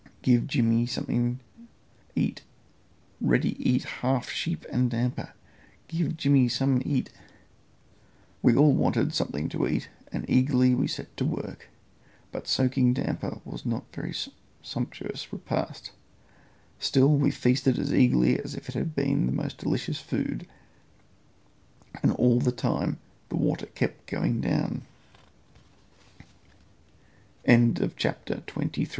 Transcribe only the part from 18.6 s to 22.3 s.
it had been the most delicious food, and